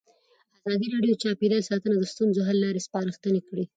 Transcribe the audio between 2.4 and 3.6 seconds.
حل لارې سپارښتنې